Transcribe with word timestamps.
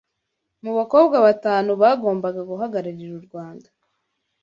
mu 0.63 0.71
bakobwa 0.77 1.15
batanu 1.25 1.71
bagombaga 1.81 2.41
guhagararira 2.49 3.13
u 3.19 3.23
Rwanda 3.27 3.69